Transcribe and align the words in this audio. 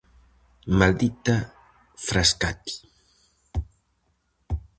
Maldita 0.79 1.35
Frascati! 2.05 2.75